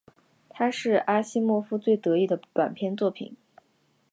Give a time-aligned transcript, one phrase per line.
[0.49, 3.37] 它是阿西莫夫最得意的短篇作品。